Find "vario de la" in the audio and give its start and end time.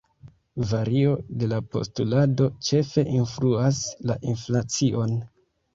0.69-1.59